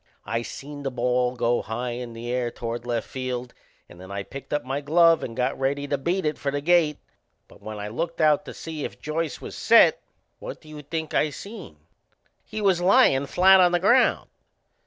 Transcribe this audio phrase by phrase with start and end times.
[0.25, 3.53] I seen the ball go high in the air toward left field,
[3.87, 6.59] and then I picked up my glove and got ready to beat it for the
[6.59, 6.97] gate.
[7.47, 10.01] But when I looked out to see if Joyce was set,
[10.39, 11.77] what do you think I seen?
[12.43, 14.27] He was lyin' flat on the ground!